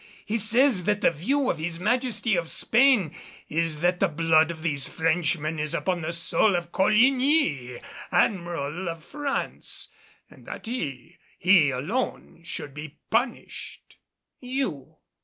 He 0.25 0.39
says 0.39 0.85
that 0.85 1.01
the 1.01 1.11
view 1.11 1.51
of 1.51 1.59
his 1.59 1.79
Majesty 1.79 2.35
of 2.35 2.49
Spain 2.49 3.13
is 3.49 3.81
that 3.81 3.99
the 3.99 4.07
blood 4.07 4.49
of 4.49 4.63
these 4.63 4.89
Frenchmen 4.89 5.59
is 5.59 5.75
upon 5.75 6.01
the 6.01 6.11
soul 6.11 6.55
of 6.55 6.71
Coligny, 6.71 7.79
Admiral 8.11 8.89
of 8.89 9.03
France, 9.03 9.89
and 10.27 10.47
that 10.47 10.65
he, 10.65 10.89
and 10.89 11.13
he 11.37 11.69
alone, 11.69 12.41
should 12.43 12.73
be 12.73 12.97
punished." 13.11 13.97
"You! 14.39 14.95